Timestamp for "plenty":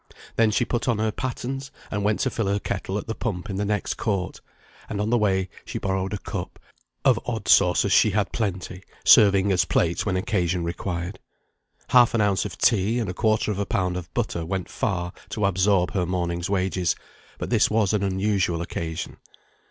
8.31-8.81